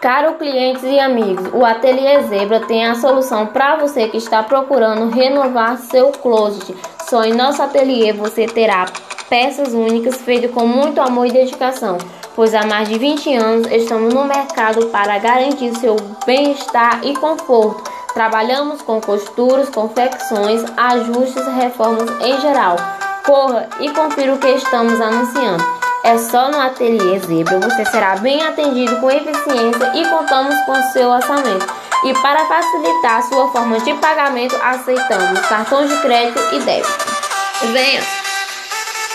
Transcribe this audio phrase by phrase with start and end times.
[0.00, 5.10] Caro clientes e amigos, o Ateliê Zebra tem a solução para você que está procurando
[5.10, 6.76] renovar seu closet.
[7.10, 8.86] Só em nosso ateliê você terá
[9.28, 11.98] peças únicas feitas com muito amor e dedicação,
[12.36, 17.90] pois há mais de 20 anos estamos no mercado para garantir seu bem-estar e conforto.
[18.14, 22.76] Trabalhamos com costuras, confecções, ajustes reformas em geral.
[23.26, 25.77] Corra e confira o que estamos anunciando.
[26.08, 31.10] É só no Ateliê Zebra você será bem atendido com eficiência e contamos com seu
[31.10, 31.66] orçamento.
[32.02, 36.88] E para facilitar sua forma de pagamento, aceitamos cartões de crédito e débito.
[37.74, 38.27] Venha!